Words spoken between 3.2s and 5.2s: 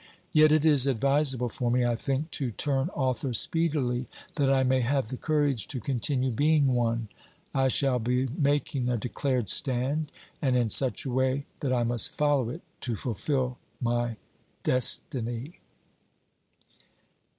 speedily, that I may have the